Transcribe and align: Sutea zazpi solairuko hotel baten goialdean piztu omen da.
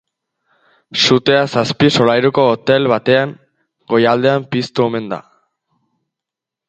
Sutea 1.01 1.43
zazpi 1.55 1.89
solairuko 1.97 2.45
hotel 2.53 2.89
baten 2.93 3.35
goialdean 3.95 4.49
piztu 4.57 4.87
omen 4.87 5.11
da. 5.13 5.21